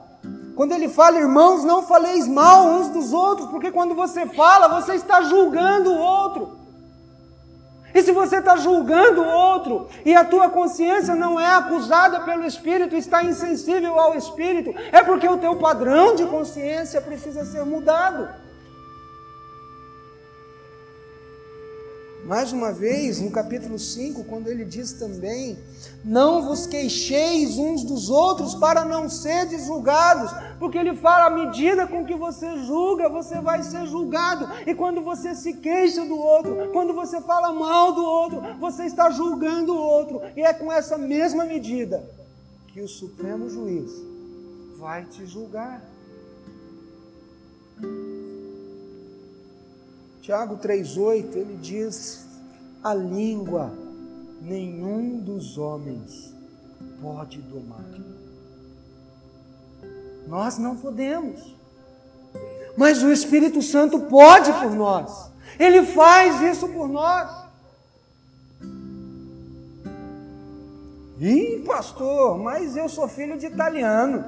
[0.55, 4.93] Quando ele fala, irmãos, não faleis mal uns dos outros, porque quando você fala, você
[4.93, 6.61] está julgando o outro.
[7.93, 12.45] E se você está julgando o outro e a tua consciência não é acusada pelo
[12.45, 18.29] Espírito, está insensível ao Espírito, é porque o teu padrão de consciência precisa ser mudado.
[22.31, 25.59] Mais uma vez, no capítulo 5, quando ele diz também:
[26.01, 31.85] Não vos queixeis uns dos outros para não seres julgados, porque ele fala: à medida
[31.85, 36.69] com que você julga, você vai ser julgado, e quando você se queixa do outro,
[36.71, 40.97] quando você fala mal do outro, você está julgando o outro, e é com essa
[40.97, 42.01] mesma medida
[42.67, 43.91] que o Supremo Juiz
[44.77, 45.81] vai te julgar.
[50.21, 52.27] Tiago 3,8 ele diz:
[52.83, 53.73] A língua
[54.41, 56.33] nenhum dos homens
[57.01, 57.83] pode domar.
[60.27, 61.55] Nós não podemos,
[62.77, 67.41] mas o Espírito Santo pode por nós, ele faz isso por nós.
[71.19, 74.25] Ih, pastor, mas eu sou filho de italiano.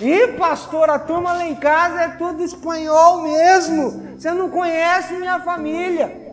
[0.00, 4.16] E pastor, a turma lá em casa é tudo espanhol mesmo.
[4.18, 6.24] Você não conhece minha família.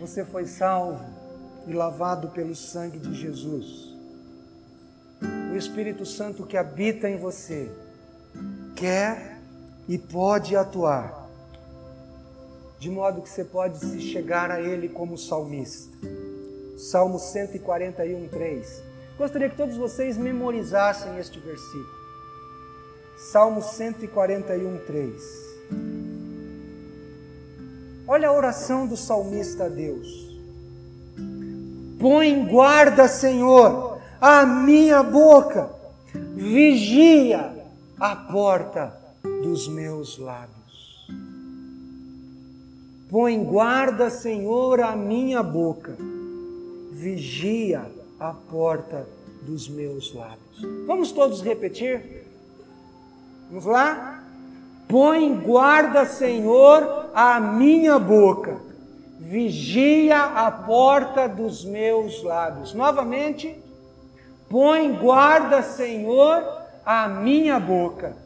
[0.00, 1.04] Você foi salvo
[1.66, 3.94] e lavado pelo sangue de Jesus.
[5.52, 7.70] O Espírito Santo que habita em você
[8.74, 9.38] quer
[9.88, 11.28] e pode atuar,
[12.78, 15.98] de modo que você pode se chegar a Ele como salmista.
[16.78, 18.82] Salmo 141, 3.
[19.18, 21.98] Gostaria que todos vocês memorizassem este versículo.
[23.16, 25.22] Salmo 141, 3.
[28.06, 30.38] Olha a oração do salmista a Deus.
[31.98, 35.68] Põe guarda, Senhor, a minha boca,
[36.36, 37.56] vigia
[37.98, 38.96] a porta
[39.42, 41.08] dos meus lábios.
[43.10, 45.96] Põe guarda, Senhor, a minha boca
[46.98, 47.86] vigia
[48.18, 49.06] a porta
[49.42, 50.66] dos meus lábios.
[50.84, 52.24] Vamos todos repetir?
[53.48, 54.24] Vamos lá?
[54.88, 58.60] Põe guarda, Senhor, a minha boca,
[59.20, 62.74] vigia a porta dos meus lábios.
[62.74, 63.56] Novamente,
[64.48, 66.42] põe guarda, Senhor,
[66.84, 68.16] a minha boca,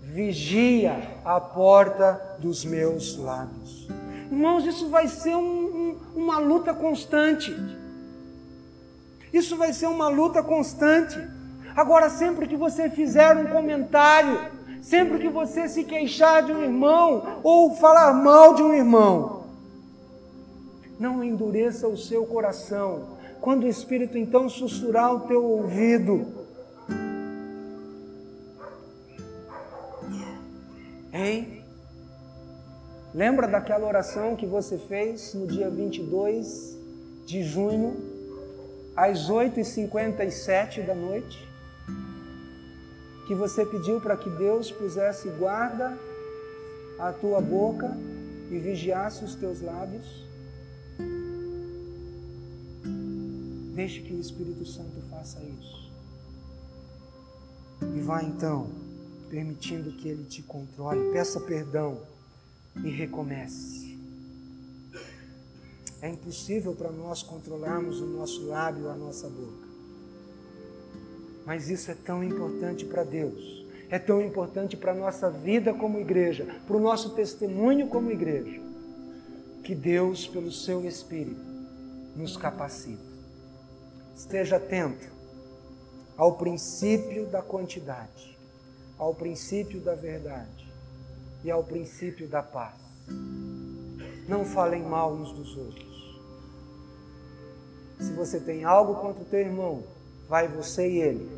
[0.00, 3.88] vigia a porta dos meus lábios.
[4.30, 7.81] Irmãos, isso vai ser um, um, uma luta constante.
[9.32, 11.18] Isso vai ser uma luta constante.
[11.74, 14.38] Agora, sempre que você fizer um comentário,
[14.82, 19.44] sempre que você se queixar de um irmão ou falar mal de um irmão,
[20.98, 23.18] não endureça o seu coração.
[23.40, 26.42] Quando o Espírito então sussurrar o teu ouvido,
[31.12, 31.62] Hein?
[33.14, 36.78] Lembra daquela oração que você fez no dia 22
[37.26, 38.11] de junho,
[38.96, 41.48] às 8h57 da noite?
[43.26, 45.96] Que você pediu para que Deus pusesse guarda
[46.98, 47.96] à tua boca
[48.50, 50.26] e vigiasse os teus lábios?
[53.74, 55.90] Deixe que o Espírito Santo faça isso.
[57.96, 58.70] E vá então
[59.30, 61.10] permitindo que Ele te controle.
[61.12, 61.98] Peça perdão
[62.84, 63.91] e recomece.
[66.02, 69.68] É impossível para nós controlarmos o nosso lábio, a nossa boca.
[71.46, 75.98] Mas isso é tão importante para Deus, é tão importante para a nossa vida como
[75.98, 78.60] igreja, para o nosso testemunho como igreja,
[79.64, 81.40] que Deus, pelo seu Espírito,
[82.14, 83.12] nos capacita.
[84.14, 85.06] Esteja atento
[86.16, 88.32] ao princípio da quantidade
[89.02, 90.72] ao princípio da verdade
[91.42, 92.76] e ao princípio da paz.
[94.28, 95.91] Não falem mal uns dos outros.
[98.02, 99.84] Se você tem algo contra o teu irmão,
[100.28, 101.30] vai você e ele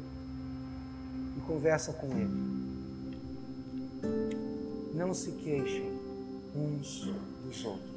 [1.37, 2.55] e conversa com ele.
[4.95, 5.93] Não se queixem
[6.57, 7.11] uns
[7.45, 7.94] dos outros.